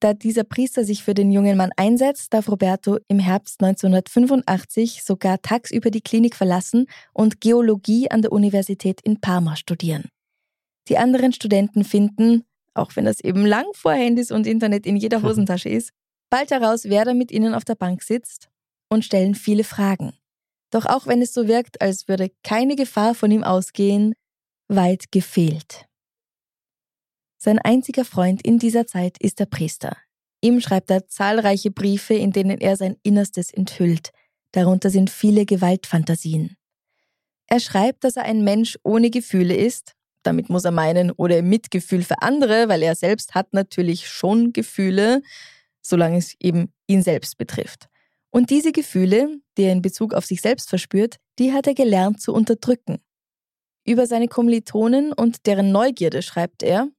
[0.00, 5.42] Da dieser Priester sich für den jungen Mann einsetzt, darf Roberto im Herbst 1985 sogar
[5.42, 10.08] tagsüber die Klinik verlassen und Geologie an der Universität in Parma studieren.
[10.88, 15.22] Die anderen Studenten finden, auch wenn das eben lang vor Handys und Internet in jeder
[15.22, 15.90] Hosentasche ist,
[16.30, 18.48] bald heraus, wer da mit ihnen auf der Bank sitzt
[18.88, 20.14] und stellen viele Fragen.
[20.70, 24.14] Doch auch wenn es so wirkt, als würde keine Gefahr von ihm ausgehen,
[24.68, 25.89] weit gefehlt.
[27.42, 29.96] Sein einziger Freund in dieser Zeit ist der Priester.
[30.42, 34.10] Ihm schreibt er zahlreiche Briefe, in denen er sein Innerstes enthüllt.
[34.52, 36.58] Darunter sind viele Gewaltfantasien.
[37.46, 39.94] Er schreibt, dass er ein Mensch ohne Gefühle ist.
[40.22, 45.22] Damit muss er meinen, oder Mitgefühl für andere, weil er selbst hat natürlich schon Gefühle,
[45.80, 47.88] solange es eben ihn selbst betrifft.
[48.28, 52.20] Und diese Gefühle, die er in Bezug auf sich selbst verspürt, die hat er gelernt
[52.20, 52.98] zu unterdrücken.
[53.86, 56.90] Über seine Kommilitonen und deren Neugierde schreibt er,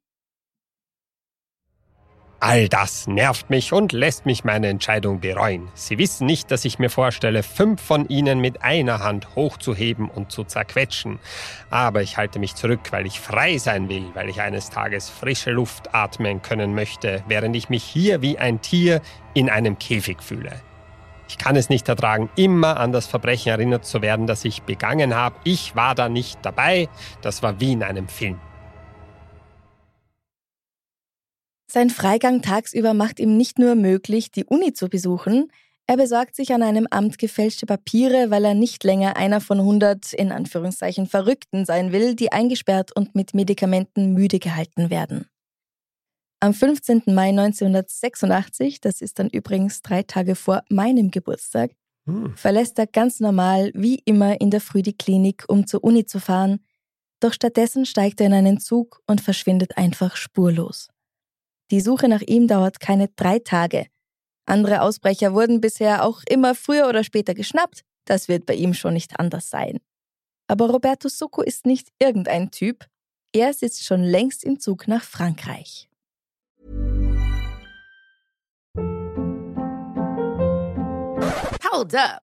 [2.44, 5.70] All das nervt mich und lässt mich meine Entscheidung bereuen.
[5.76, 10.32] Sie wissen nicht, dass ich mir vorstelle, fünf von ihnen mit einer Hand hochzuheben und
[10.32, 11.20] zu zerquetschen.
[11.70, 15.52] Aber ich halte mich zurück, weil ich frei sein will, weil ich eines Tages frische
[15.52, 19.02] Luft atmen können möchte, während ich mich hier wie ein Tier
[19.36, 20.54] in einem Käfig fühle.
[21.30, 25.14] Ich kann es nicht ertragen, immer an das Verbrechen erinnert zu werden, das ich begangen
[25.14, 25.36] habe.
[25.44, 26.90] Ich war da nicht dabei.
[27.22, 28.40] Das war wie in einem Film.
[31.74, 35.48] Sein Freigang tagsüber macht ihm nicht nur möglich, die Uni zu besuchen,
[35.88, 40.12] er besorgt sich an einem Amt gefälschte Papiere, weil er nicht länger einer von 100
[40.12, 45.28] in Anführungszeichen Verrückten sein will, die eingesperrt und mit Medikamenten müde gehalten werden.
[46.42, 47.04] Am 15.
[47.06, 51.72] Mai 1986, das ist dann übrigens drei Tage vor meinem Geburtstag,
[52.06, 52.36] hm.
[52.36, 56.20] verlässt er ganz normal wie immer in der Früh die Klinik, um zur Uni zu
[56.20, 56.66] fahren,
[57.22, 60.90] doch stattdessen steigt er in einen Zug und verschwindet einfach spurlos.
[61.72, 63.88] Die Suche nach ihm dauert keine drei Tage.
[64.46, 67.82] Andere Ausbrecher wurden bisher auch immer früher oder später geschnappt.
[68.06, 69.80] Das wird bei ihm schon nicht anders sein.
[70.48, 72.86] Aber Roberto Succo ist nicht irgendein Typ.
[73.34, 75.88] Er sitzt schon längst im Zug nach Frankreich.
[81.72, 82.31] Hold up.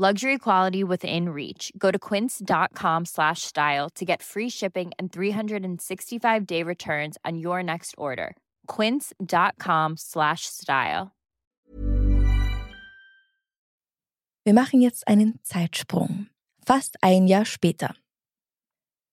[0.00, 1.70] Luxury quality within reach.
[1.76, 7.62] Go to quince.com slash style to get free shipping and 365 day returns on your
[7.62, 8.34] next order.
[8.66, 11.10] Quince.com slash style.
[14.42, 16.28] Wir machen jetzt einen Zeitsprung.
[16.64, 17.94] Fast ein Jahr später.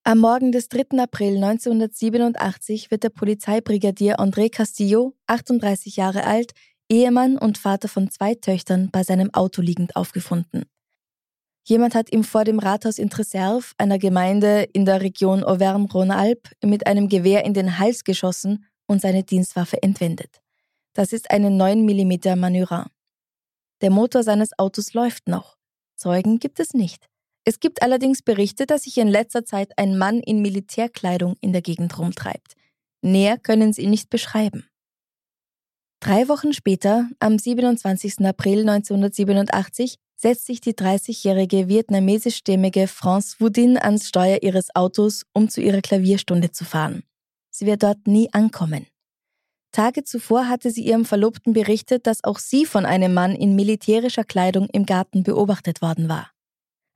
[0.06, 1.00] Am Morgen des 3.
[1.00, 6.54] April 1987 wird der Polizeibrigadier André Castillo, 38 Jahre alt,
[6.88, 10.64] Ehemann und Vater von zwei Töchtern, bei seinem Auto liegend aufgefunden.
[11.68, 16.88] Jemand hat ihm vor dem Rathaus in Treserve, einer Gemeinde in der Region Auvergne-Rhône-Alpes, mit
[16.88, 20.40] einem Gewehr in den Hals geschossen und seine Dienstwaffe entwendet.
[20.94, 22.86] Das ist eine 9 mm Manörin.
[23.82, 25.58] Der Motor seines Autos läuft noch.
[25.98, 27.06] Zeugen gibt es nicht.
[27.44, 31.62] Es gibt allerdings Berichte, dass sich in letzter Zeit ein Mann in Militärkleidung in der
[31.62, 32.56] Gegend rumtreibt.
[33.02, 34.70] Näher können sie ihn nicht beschreiben.
[36.00, 38.26] Drei Wochen später, am 27.
[38.26, 45.62] April 1987, setzt sich die 30-jährige vietnamesischstämmige France Woodin ans Steuer ihres Autos, um zu
[45.62, 47.04] ihrer Klavierstunde zu fahren.
[47.52, 48.88] Sie wird dort nie ankommen.
[49.72, 54.24] Tage zuvor hatte sie ihrem Verlobten berichtet, dass auch sie von einem Mann in militärischer
[54.24, 56.32] Kleidung im Garten beobachtet worden war.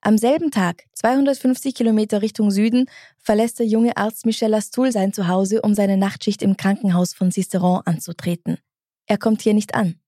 [0.03, 2.87] Am selben Tag, 250 Kilometer Richtung Süden,
[3.19, 7.81] verlässt der junge Arzt Michel Astoul sein Zuhause, um seine Nachtschicht im Krankenhaus von Cisteron
[7.85, 8.57] anzutreten.
[9.05, 10.00] Er kommt hier nicht an.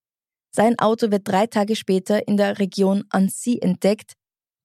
[0.55, 4.13] Sein Auto wird drei Tage später in der Region Annecy entdeckt,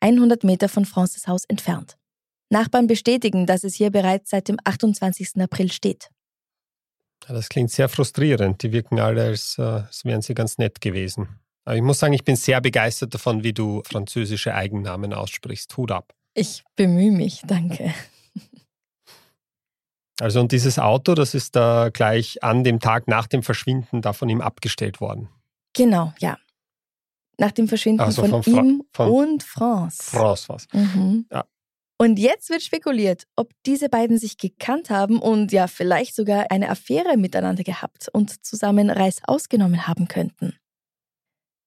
[0.00, 1.96] 100 Meter von Frances Haus entfernt.
[2.50, 5.40] Nachbarn bestätigen, dass es hier bereits seit dem 28.
[5.40, 6.10] April steht.
[7.26, 8.62] das klingt sehr frustrierend.
[8.62, 11.40] Die wirken alle, als, äh, als wären sie ganz nett gewesen.
[11.64, 15.74] Aber ich muss sagen, ich bin sehr begeistert davon, wie du französische Eigennamen aussprichst.
[15.76, 16.14] Hut ab.
[16.34, 17.94] Ich bemühe mich, danke.
[20.20, 24.12] Also und dieses Auto, das ist da gleich an dem Tag nach dem Verschwinden da
[24.12, 25.28] von ihm abgestellt worden.
[25.78, 26.38] Genau, ja.
[27.38, 30.02] Nach dem Verschwinden also von, von ihm von und France.
[30.02, 30.66] France was.
[30.72, 31.26] Mhm.
[31.30, 31.46] Ja.
[32.00, 36.68] Und jetzt wird spekuliert, ob diese beiden sich gekannt haben und ja vielleicht sogar eine
[36.68, 40.56] Affäre miteinander gehabt und zusammen Reis ausgenommen haben könnten.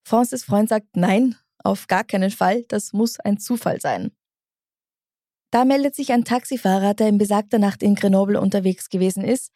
[0.07, 4.11] Frances Freund sagt nein, auf gar keinen Fall, das muss ein Zufall sein.
[5.51, 9.51] Da meldet sich ein Taxifahrer, der in besagter Nacht in Grenoble unterwegs gewesen ist.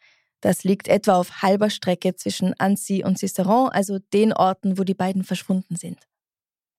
[0.46, 4.94] Das liegt etwa auf halber Strecke zwischen Annecy und Cisteron, also den Orten, wo die
[4.94, 5.98] beiden verschwunden sind.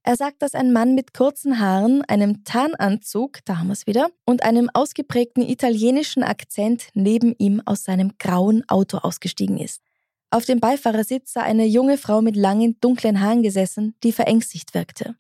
[0.04, 4.10] Er sagt, dass ein Mann mit kurzen Haaren, einem Tarnanzug, da haben wir es wieder,
[4.24, 9.82] und einem ausgeprägten italienischen Akzent neben ihm aus seinem grauen Auto ausgestiegen ist.
[10.32, 15.18] Auf dem Beifahrersitz sah eine junge Frau mit langen, dunklen Haaren gesessen, die verängstigt wirkte.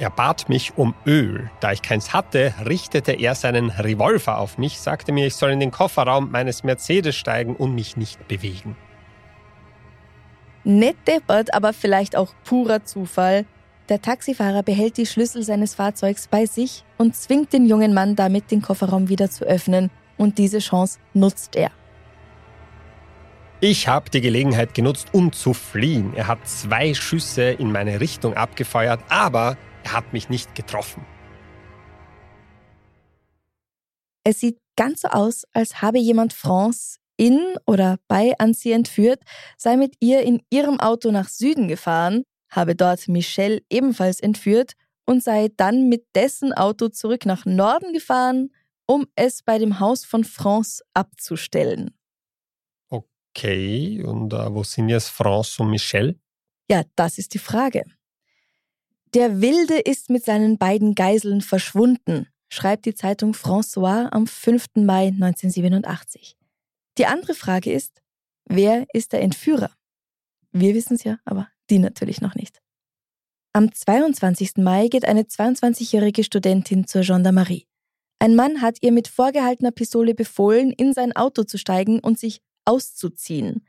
[0.00, 1.50] Er bat mich um Öl.
[1.60, 5.60] Da ich keins hatte, richtete er seinen Revolver auf mich, sagte mir, ich soll in
[5.60, 8.76] den Kofferraum meines Mercedes steigen und mich nicht bewegen.
[10.64, 13.44] Nett deppert, aber vielleicht auch purer Zufall.
[13.90, 18.50] Der Taxifahrer behält die Schlüssel seines Fahrzeugs bei sich und zwingt den jungen Mann damit,
[18.50, 19.90] den Kofferraum wieder zu öffnen.
[20.16, 21.72] Und diese Chance nutzt er.
[23.60, 26.14] Ich habe die Gelegenheit genutzt, um zu fliehen.
[26.16, 31.04] Er hat zwei Schüsse in meine Richtung abgefeuert, aber er hat mich nicht getroffen.
[34.24, 39.22] Es sieht ganz so aus, als habe jemand France in oder bei Annecy entführt,
[39.58, 44.72] sei mit ihr in ihrem Auto nach Süden gefahren, habe dort Michelle ebenfalls entführt
[45.06, 48.50] und sei dann mit dessen Auto zurück nach Norden gefahren,
[48.86, 51.94] um es bei dem Haus von France abzustellen.
[52.88, 56.18] Okay, und äh, wo sind jetzt France und Michelle?
[56.70, 57.84] Ja, das ist die Frage.
[59.14, 64.66] Der Wilde ist mit seinen beiden Geiseln verschwunden, schreibt die Zeitung François am 5.
[64.76, 66.36] Mai 1987.
[66.96, 68.02] Die andere Frage ist,
[68.44, 69.72] wer ist der Entführer?
[70.52, 72.60] Wir wissen es ja, aber die natürlich noch nicht.
[73.52, 74.58] Am 22.
[74.58, 77.66] Mai geht eine 22-jährige Studentin zur Gendarmerie.
[78.20, 82.42] Ein Mann hat ihr mit vorgehaltener Pistole befohlen, in sein Auto zu steigen und sich
[82.64, 83.66] auszuziehen.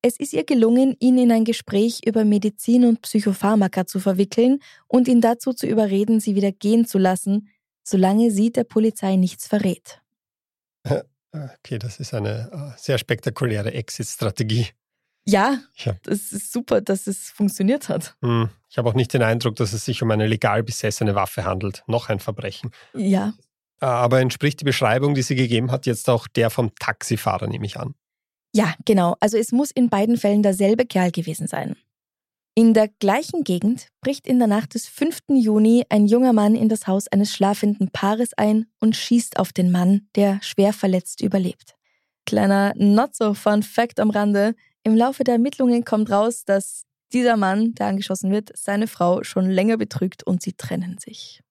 [0.00, 5.08] Es ist ihr gelungen, ihn in ein Gespräch über Medizin und Psychopharmaka zu verwickeln und
[5.08, 7.48] ihn dazu zu überreden, sie wieder gehen zu lassen,
[7.82, 10.00] solange sie der Polizei nichts verrät.
[11.30, 14.68] Okay, das ist eine äh, sehr spektakuläre Exit-Strategie.
[15.26, 18.16] Ja, ja, das ist super, dass es funktioniert hat.
[18.22, 21.44] Hm, ich habe auch nicht den Eindruck, dass es sich um eine legal besessene Waffe
[21.44, 21.84] handelt.
[21.86, 22.70] Noch ein Verbrechen.
[22.94, 23.34] Ja.
[23.82, 27.66] Äh, aber entspricht die Beschreibung, die sie gegeben hat, jetzt auch der vom Taxifahrer, nehme
[27.66, 27.94] ich an.
[28.58, 29.14] Ja, genau.
[29.20, 31.76] Also es muss in beiden Fällen derselbe Kerl gewesen sein.
[32.56, 35.18] In der gleichen Gegend bricht in der Nacht des 5.
[35.28, 39.70] Juni ein junger Mann in das Haus eines schlafenden Paares ein und schießt auf den
[39.70, 41.76] Mann, der schwer verletzt überlebt.
[42.26, 44.56] Kleiner Not-so-Fun-Fact am Rande.
[44.82, 49.48] Im Laufe der Ermittlungen kommt raus, dass dieser Mann, der angeschossen wird, seine Frau schon
[49.48, 51.42] länger betrügt und sie trennen sich.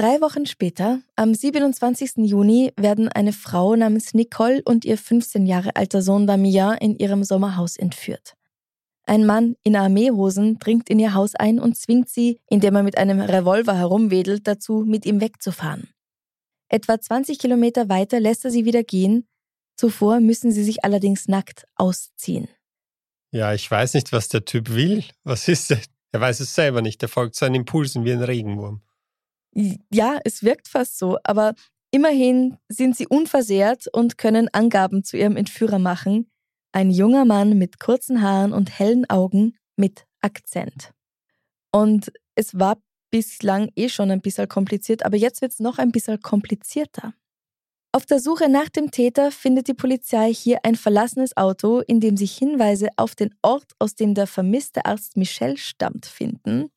[0.00, 2.24] Drei Wochen später, am 27.
[2.24, 7.22] Juni, werden eine Frau namens Nicole und ihr 15 Jahre alter Sohn Damien in ihrem
[7.22, 8.34] Sommerhaus entführt.
[9.04, 12.96] Ein Mann in Armeehosen dringt in ihr Haus ein und zwingt sie, indem er mit
[12.96, 15.90] einem Revolver herumwedelt, dazu, mit ihm wegzufahren.
[16.70, 19.28] Etwa 20 Kilometer weiter lässt er sie wieder gehen.
[19.76, 22.48] Zuvor müssen sie sich allerdings nackt ausziehen.
[23.32, 25.04] Ja, ich weiß nicht, was der Typ will.
[25.24, 25.80] Was ist er?
[26.12, 27.02] Er weiß es selber nicht.
[27.02, 28.80] Er folgt seinen Impulsen wie ein Regenwurm.
[29.52, 31.54] Ja, es wirkt fast so, aber
[31.90, 36.30] immerhin sind sie unversehrt und können Angaben zu ihrem Entführer machen.
[36.72, 40.92] Ein junger Mann mit kurzen Haaren und hellen Augen mit Akzent.
[41.72, 45.90] Und es war bislang eh schon ein bisschen kompliziert, aber jetzt wird es noch ein
[45.90, 47.12] bisschen komplizierter.
[47.92, 52.16] Auf der Suche nach dem Täter findet die Polizei hier ein verlassenes Auto, in dem
[52.16, 56.70] sich Hinweise auf den Ort, aus dem der vermisste Arzt Michel stammt, finden.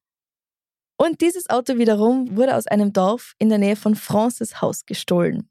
[1.03, 5.49] Und dieses Auto wiederum wurde aus einem Dorf in der Nähe von Frances Haus gestohlen.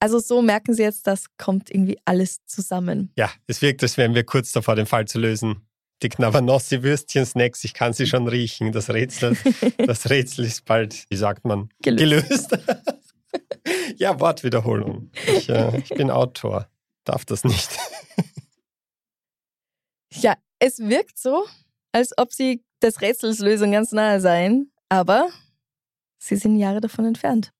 [0.00, 3.12] Also so merken Sie jetzt, das kommt irgendwie alles zusammen.
[3.16, 5.68] Ja, es wirkt, als wären wir kurz davor, den Fall zu lösen.
[6.02, 8.72] Die Knavanossi-Würstchen-Snacks, ich kann sie schon riechen.
[8.72, 9.36] Das Rätsel,
[9.78, 12.48] das Rätsel ist bald, wie sagt man, gelöst.
[12.50, 12.58] gelöst.
[13.98, 15.12] ja, Wortwiederholung.
[15.28, 16.68] Ich, äh, ich bin Autor,
[17.04, 17.70] darf das nicht.
[20.12, 21.46] ja, es wirkt so,
[21.92, 24.72] als ob Sie des Rätsels Lösung ganz nahe seien.
[24.88, 25.30] Aber
[26.18, 27.52] sie sind Jahre davon entfernt.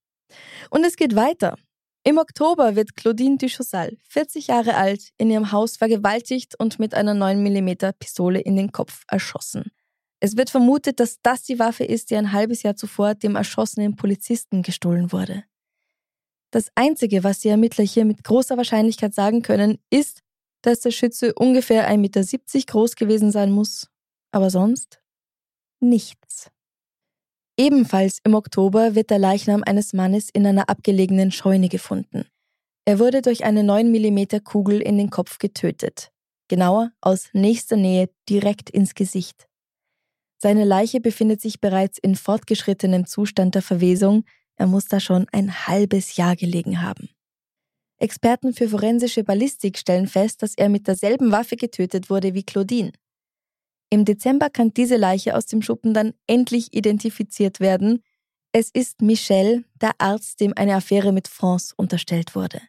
[0.71, 1.57] Und es geht weiter.
[2.05, 7.13] Im Oktober wird Claudine Duchosal, 40 Jahre alt, in ihrem Haus vergewaltigt und mit einer
[7.13, 9.71] 9mm Pistole in den Kopf erschossen.
[10.21, 13.97] Es wird vermutet, dass das die Waffe ist, die ein halbes Jahr zuvor dem erschossenen
[13.97, 15.45] Polizisten gestohlen wurde.
[16.51, 20.23] Das Einzige, was die Ermittler hier mit großer Wahrscheinlichkeit sagen können, ist,
[20.63, 22.23] dass der Schütze ungefähr 1,70 Meter
[22.67, 23.89] groß gewesen sein muss.
[24.33, 25.01] Aber sonst
[25.81, 26.51] nichts.
[27.61, 32.25] Ebenfalls im Oktober wird der Leichnam eines Mannes in einer abgelegenen Scheune gefunden.
[32.85, 36.13] Er wurde durch eine 9 mm Kugel in den Kopf getötet.
[36.47, 39.49] Genauer aus nächster Nähe direkt ins Gesicht.
[40.41, 44.25] Seine Leiche befindet sich bereits in fortgeschrittenem Zustand der Verwesung.
[44.55, 47.09] Er muss da schon ein halbes Jahr gelegen haben.
[47.99, 52.93] Experten für forensische Ballistik stellen fest, dass er mit derselben Waffe getötet wurde wie Claudine.
[53.91, 58.03] Im Dezember kann diese Leiche aus dem Schuppen dann endlich identifiziert werden.
[58.53, 62.61] Es ist Michel, der Arzt, dem eine Affäre mit France unterstellt wurde.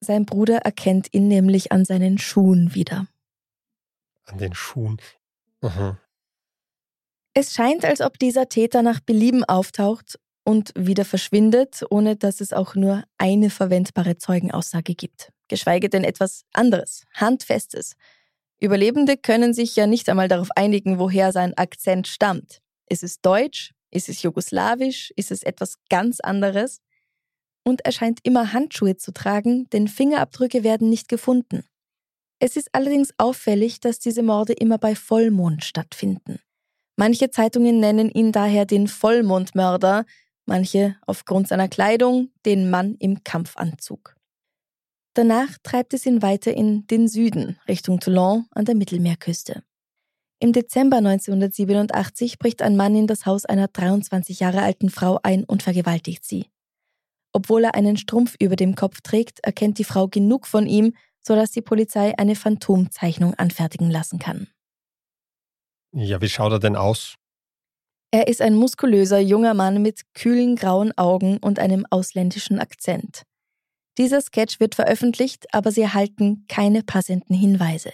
[0.00, 3.06] Sein Bruder erkennt ihn nämlich an seinen Schuhen wieder.
[4.24, 5.00] An den Schuhen.
[5.60, 5.98] Aha.
[7.34, 12.52] Es scheint, als ob dieser Täter nach Belieben auftaucht und wieder verschwindet, ohne dass es
[12.52, 15.32] auch nur eine verwendbare Zeugenaussage gibt.
[15.48, 17.94] Geschweige denn etwas anderes, Handfestes.
[18.62, 22.60] Überlebende können sich ja nicht einmal darauf einigen, woher sein Akzent stammt.
[22.88, 23.74] Ist es Deutsch?
[23.90, 25.12] Ist es Jugoslawisch?
[25.16, 26.80] Ist es etwas ganz anderes?
[27.64, 31.64] Und er scheint immer Handschuhe zu tragen, denn Fingerabdrücke werden nicht gefunden.
[32.38, 36.38] Es ist allerdings auffällig, dass diese Morde immer bei Vollmond stattfinden.
[36.96, 40.04] Manche Zeitungen nennen ihn daher den Vollmondmörder,
[40.46, 44.14] manche aufgrund seiner Kleidung den Mann im Kampfanzug.
[45.14, 49.62] Danach treibt es ihn weiter in den Süden, Richtung Toulon an der Mittelmeerküste.
[50.38, 55.44] Im Dezember 1987 bricht ein Mann in das Haus einer 23 Jahre alten Frau ein
[55.44, 56.46] und vergewaltigt sie.
[57.32, 61.52] Obwohl er einen Strumpf über dem Kopf trägt, erkennt die Frau genug von ihm, sodass
[61.52, 64.48] die Polizei eine Phantomzeichnung anfertigen lassen kann.
[65.92, 67.14] Ja, wie schaut er denn aus?
[68.10, 73.22] Er ist ein muskulöser junger Mann mit kühlen grauen Augen und einem ausländischen Akzent.
[73.98, 77.92] Dieser Sketch wird veröffentlicht, aber sie erhalten keine passenden Hinweise.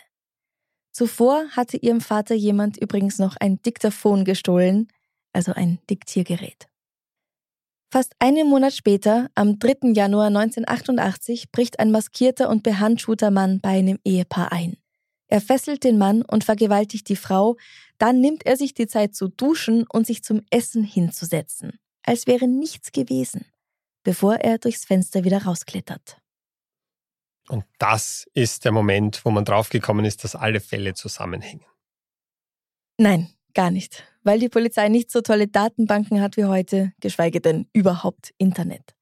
[0.92, 4.88] Zuvor hatte ihrem Vater jemand übrigens noch ein Diktaphon gestohlen,
[5.32, 6.68] also ein Diktiergerät.
[7.90, 9.92] Fast einen Monat später, am 3.
[9.94, 14.76] Januar 1988, bricht ein maskierter und behandschuhter Mann bei einem Ehepaar ein.
[15.28, 17.56] Er fesselt den Mann und vergewaltigt die Frau,
[17.98, 22.46] dann nimmt er sich die Zeit zu duschen und sich zum Essen hinzusetzen, als wäre
[22.46, 23.46] nichts gewesen,
[24.08, 26.16] bevor er durchs Fenster wieder rausklettert.
[27.50, 31.66] Und das ist der Moment, wo man draufgekommen ist, dass alle Fälle zusammenhängen.
[32.96, 37.68] Nein, gar nicht, weil die Polizei nicht so tolle Datenbanken hat wie heute, geschweige denn
[37.74, 38.94] überhaupt Internet.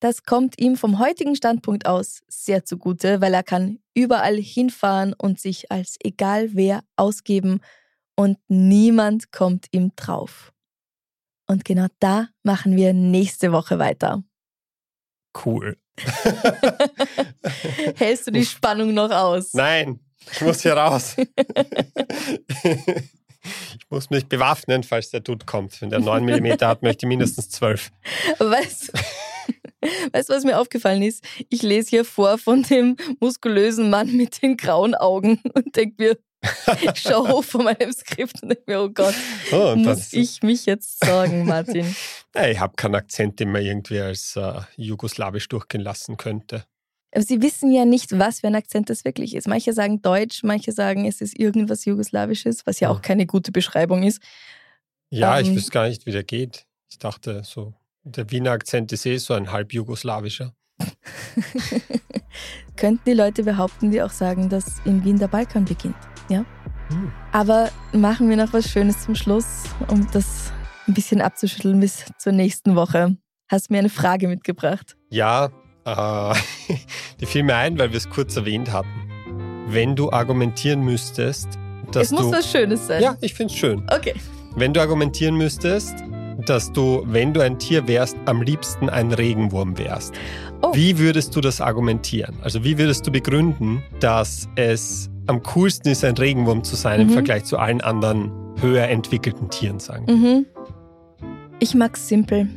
[0.00, 5.38] Das kommt ihm vom heutigen Standpunkt aus sehr zugute, weil er kann überall hinfahren und
[5.38, 7.60] sich als egal wer ausgeben
[8.14, 10.54] und niemand kommt ihm drauf.
[11.46, 14.24] Und genau da machen wir nächste Woche weiter.
[15.44, 15.76] Cool.
[17.96, 19.54] Hältst du die Spannung noch aus?
[19.54, 20.00] Nein,
[20.32, 21.16] ich muss hier raus.
[23.78, 25.80] Ich muss mich bewaffnen, falls der Dude kommt.
[25.80, 27.92] Wenn der 9 mm hat, möchte ich mindestens 12.
[28.40, 28.92] Weißt du?
[30.12, 31.24] Weißt du, was mir aufgefallen ist?
[31.48, 36.18] Ich lese hier vor von dem muskulösen Mann mit den grauen Augen und denke mir,
[36.82, 39.14] ich schaue hoch von meinem Skript und denke mir, oh Gott,
[39.52, 41.94] oh, muss ich mich jetzt sorgen, Martin?
[42.50, 46.64] ich habe keinen Akzent, den man irgendwie als äh, jugoslawisch durchgehen lassen könnte.
[47.12, 49.48] Aber Sie wissen ja nicht, was für ein Akzent das wirklich ist.
[49.48, 54.02] Manche sagen Deutsch, manche sagen, es ist irgendwas Jugoslawisches, was ja auch keine gute Beschreibung
[54.02, 54.20] ist.
[55.10, 56.66] Ja, ähm, ich wüsste gar nicht, wie der geht.
[56.90, 57.74] Ich dachte so
[58.06, 60.54] der Wiener Akzent ist eh so ein halb jugoslawischer.
[62.76, 65.96] Könnten die Leute behaupten, die auch sagen, dass in Wien der Balkan beginnt.
[66.28, 66.44] Ja?
[66.88, 67.12] Hm.
[67.32, 70.52] Aber machen wir noch was Schönes zum Schluss, um das
[70.86, 73.16] ein bisschen abzuschütteln bis zur nächsten Woche.
[73.48, 74.96] Hast du mir eine Frage mitgebracht?
[75.10, 75.50] Ja,
[75.84, 76.34] äh,
[77.20, 78.88] die fiel mir ein, weil wir es kurz erwähnt hatten.
[79.68, 81.48] Wenn du argumentieren müsstest,
[81.92, 82.16] dass es du.
[82.16, 83.02] Es muss was Schönes sein.
[83.02, 83.86] Ja, ich finde es schön.
[83.90, 84.14] Okay.
[84.54, 85.94] Wenn du argumentieren müsstest,
[86.48, 90.14] dass du, wenn du ein Tier wärst, am liebsten ein Regenwurm wärst.
[90.62, 90.74] Oh.
[90.74, 92.36] Wie würdest du das argumentieren?
[92.42, 97.08] Also wie würdest du begründen, dass es am coolsten ist, ein Regenwurm zu sein mhm.
[97.08, 98.30] im Vergleich zu allen anderen
[98.60, 100.46] höher entwickelten Tieren, sagen mhm.
[101.58, 102.48] Ich mag es simpel.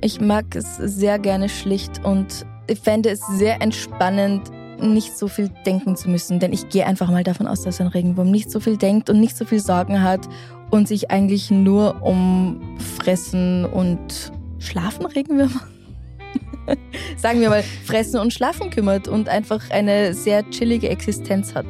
[0.00, 5.50] Ich mag es sehr gerne schlicht und ich fände es sehr entspannend, nicht so viel
[5.64, 8.60] denken zu müssen, denn ich gehe einfach mal davon aus, dass ein Regenwurm nicht so
[8.60, 10.28] viel denkt und nicht so viel Sorgen hat
[10.72, 12.60] und sich eigentlich nur um
[12.98, 15.60] Fressen und Schlafen Regenwürmer?
[17.16, 21.66] Sagen wir mal, Fressen und Schlafen kümmert und einfach eine sehr chillige Existenz hat.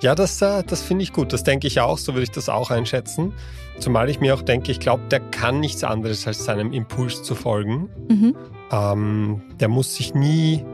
[0.00, 1.32] Ja, das, äh, das finde ich gut.
[1.32, 1.98] Das denke ich auch.
[1.98, 3.34] So würde ich das auch einschätzen.
[3.78, 7.34] Zumal ich mir auch denke, ich glaube, der kann nichts anderes als seinem Impuls zu
[7.34, 7.90] folgen.
[8.08, 8.36] Mhm.
[8.72, 10.64] Ähm, der muss sich nie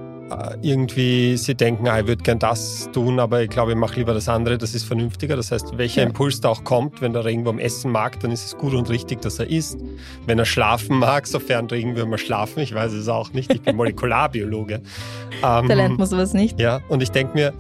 [0.63, 4.15] irgendwie sie denken, ah, ich würde gern das tun, aber ich glaube, ich mache lieber
[4.15, 5.37] das andere, das ist vernünftiger.
[5.37, 6.09] Das heißt, welcher ja.
[6.09, 9.21] Impuls da auch kommt, wenn der Regenwurm essen mag, dann ist es gut und richtig,
[9.23, 9.79] dass er isst.
[10.27, 14.75] Wenn er schlafen mag, sofern Regenwürmer schlafen, ich weiß es auch nicht, ich bin Molekularbiologe.
[15.43, 16.61] ähm, da lernt man sowas nicht.
[16.61, 17.53] Ja, und ich denke mir,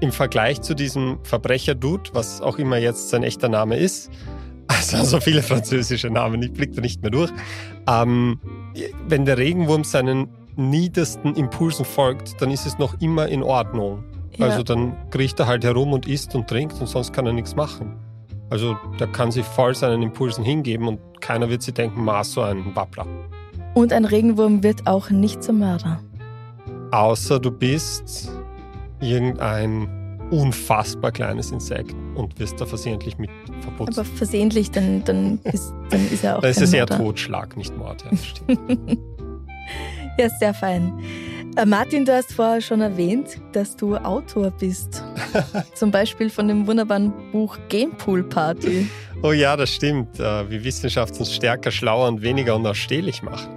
[0.00, 4.10] im Vergleich zu diesem Verbrecher-Dude, was auch immer jetzt sein echter Name ist,
[4.66, 7.30] also so viele französische Namen, ich blicke da nicht mehr durch.
[7.88, 8.40] Ähm,
[9.08, 14.04] wenn der Regenwurm seinen niedersten Impulsen folgt, dann ist es noch immer in Ordnung.
[14.36, 14.46] Ja.
[14.46, 17.56] Also dann kriecht er halt herum und isst und trinkt und sonst kann er nichts
[17.56, 17.96] machen.
[18.48, 22.42] Also der kann sich voll seinen Impulsen hingeben und keiner wird sich denken, Maß so
[22.42, 23.06] ein Wappler.
[23.74, 26.00] Und ein Regenwurm wird auch nicht zum Mörder.
[26.90, 28.32] Außer du bist
[29.00, 29.88] irgendein
[30.30, 33.30] unfassbar kleines Insekt und wirst da versehentlich mit
[33.60, 33.98] verputzt.
[33.98, 36.86] Aber versehentlich, dann, dann, ist, dann ist er auch Dann ist es eher.
[36.86, 38.04] Totschlag, nicht Mord.
[38.48, 38.56] Ja.
[40.18, 40.92] Ja, sehr fein.
[41.56, 45.02] Äh, Martin, du hast vorher schon erwähnt, dass du Autor bist.
[45.74, 48.88] Zum Beispiel von dem wunderbaren Buch Gamepool Party.
[49.22, 50.20] oh ja, das stimmt.
[50.20, 53.48] Äh, Wie Wissenschaft uns stärker, schlauer und weniger unausstehlich macht.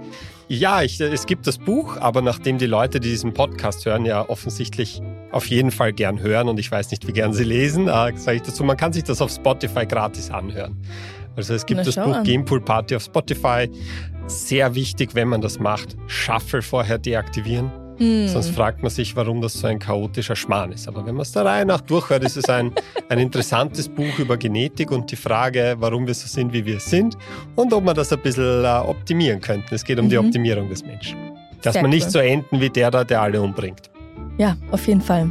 [0.48, 4.28] Ja, ich, es gibt das Buch, aber nachdem die Leute, die diesen Podcast hören, ja
[4.28, 5.00] offensichtlich
[5.32, 8.36] auf jeden Fall gern hören und ich weiß nicht, wie gern sie lesen, äh, sage
[8.36, 10.76] ich dazu, man kann sich das auf Spotify gratis anhören.
[11.36, 12.24] Also es gibt Na, das Buch an.
[12.24, 13.68] Gamepool Party auf Spotify.
[14.26, 17.70] Sehr wichtig, wenn man das macht, Shuffle vorher deaktivieren.
[17.98, 18.26] Hm.
[18.26, 20.88] Sonst fragt man sich, warum das so ein chaotischer Schmarrn ist.
[20.88, 22.72] Aber wenn man es der Reihe nach durchhört, ist es ein,
[23.08, 27.16] ein interessantes Buch über Genetik und die Frage, warum wir so sind, wie wir sind
[27.54, 29.72] und ob wir das ein bisschen äh, optimieren könnten.
[29.74, 30.26] Es geht um die Mhm.
[30.26, 31.18] Optimierung des Menschen.
[31.62, 32.10] Dass Sehr wir nicht cool.
[32.10, 33.90] so enden wie der da, der alle umbringt.
[34.38, 35.30] Ja, auf jeden Fall.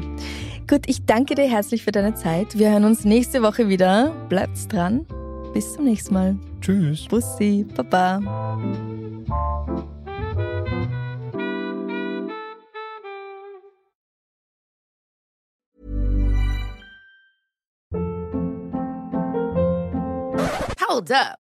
[0.69, 2.57] Gut, ich danke dir herzlich für deine Zeit.
[2.57, 4.13] Wir hören uns nächste Woche wieder.
[4.29, 5.05] Bleibt's dran.
[5.53, 6.35] Bis zum nächsten Mal.
[6.61, 7.07] Tschüss.
[7.07, 8.19] Bussi, Baba.
[20.79, 21.42] Hold up.